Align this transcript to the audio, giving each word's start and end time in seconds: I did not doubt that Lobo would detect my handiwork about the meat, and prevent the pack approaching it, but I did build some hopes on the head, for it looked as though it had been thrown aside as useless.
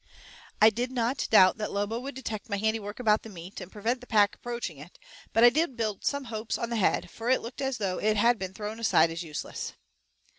I 0.59 0.71
did 0.71 0.91
not 0.91 1.27
doubt 1.29 1.59
that 1.59 1.71
Lobo 1.71 1.99
would 1.99 2.15
detect 2.15 2.49
my 2.49 2.57
handiwork 2.57 2.99
about 2.99 3.21
the 3.21 3.29
meat, 3.29 3.61
and 3.61 3.71
prevent 3.71 4.01
the 4.01 4.07
pack 4.07 4.33
approaching 4.33 4.79
it, 4.79 4.97
but 5.31 5.43
I 5.43 5.51
did 5.51 5.77
build 5.77 6.05
some 6.05 6.23
hopes 6.23 6.57
on 6.57 6.71
the 6.71 6.77
head, 6.77 7.11
for 7.11 7.29
it 7.29 7.43
looked 7.43 7.61
as 7.61 7.77
though 7.77 7.99
it 7.99 8.17
had 8.17 8.39
been 8.39 8.55
thrown 8.55 8.79
aside 8.79 9.11
as 9.11 9.21
useless. 9.21 9.73